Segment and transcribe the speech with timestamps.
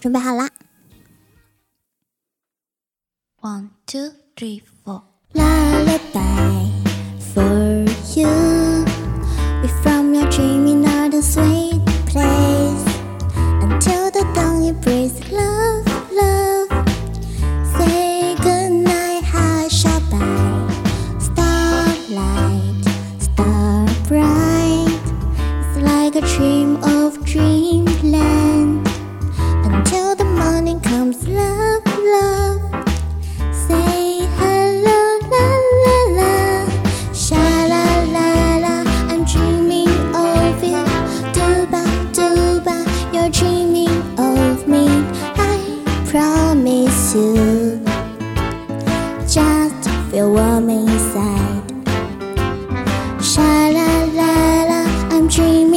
[0.00, 0.48] 准备好啦！
[3.40, 5.02] One, two, three, four.
[5.34, 6.70] Lullaby
[7.34, 7.84] for
[8.16, 8.84] you.
[9.62, 12.84] We from your dreamy northern sweet place
[13.62, 16.68] until the dawn you breathe love, love.
[17.76, 20.68] Say goodnight, hush by
[21.18, 22.84] starlight,
[23.18, 25.00] star bright.
[25.60, 26.57] It's like a dream
[47.15, 47.79] you.
[49.27, 51.71] Just feel warm inside.
[53.21, 53.89] Sha la
[54.19, 54.81] la la.
[55.15, 55.68] I'm dreaming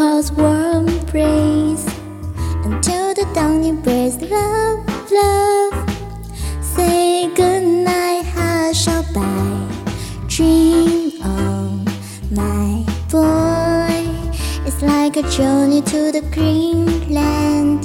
[0.00, 1.84] clouds warm breeze
[2.64, 4.78] until the dawn embrace love,
[5.12, 5.74] love.
[6.62, 9.68] Say goodnight, hush by.
[10.26, 11.84] Dream on,
[12.30, 13.92] my boy.
[14.66, 17.84] It's like a journey to the green land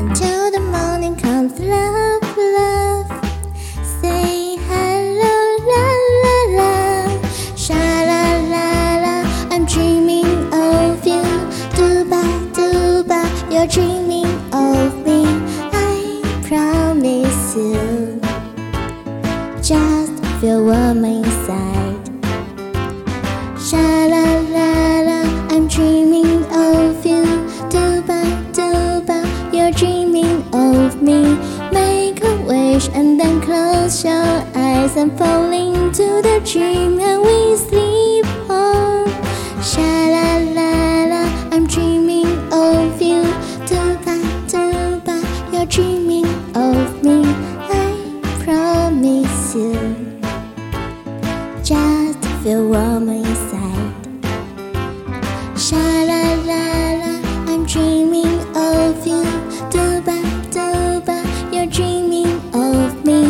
[0.00, 1.60] until the morning comes.
[1.60, 2.25] Love.
[13.66, 15.24] You're dreaming of me.
[15.72, 18.20] I promise you.
[19.60, 21.98] Just feel warm inside.
[23.58, 27.24] Sha la la la, I'm dreaming of you.
[27.68, 28.22] Duba
[28.52, 29.18] duba,
[29.52, 31.34] you're dreaming of me.
[31.72, 37.45] Make a wish and then close your eyes and fall into the dream and we
[45.56, 47.22] you're dreaming of me.
[47.24, 47.88] I
[48.44, 49.72] promise you.
[51.64, 53.94] Just feel warm inside.
[55.56, 56.64] Sha la la
[57.00, 57.12] la,
[57.50, 59.22] I'm dreaming of you.
[59.72, 60.18] Duba
[60.54, 61.18] duba,
[61.52, 63.20] you're dreaming of me.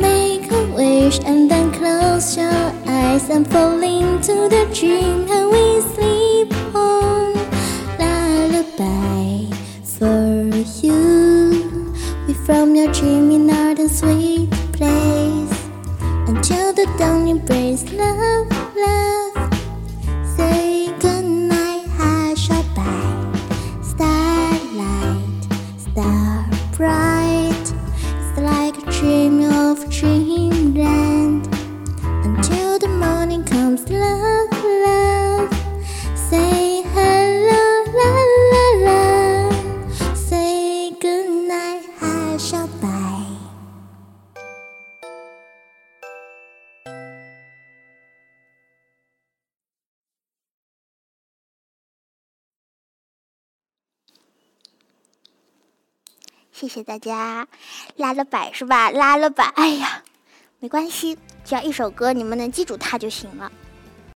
[0.00, 5.26] Make a wish and then close your eyes and fall into the dream
[17.00, 18.53] until the dawn
[56.54, 57.48] 谢谢大家，
[57.96, 58.88] 拉了摆是吧？
[58.88, 60.04] 拉了摆，哎呀，
[60.60, 63.50] 没关系，只要一首歌你们能记住它就行了。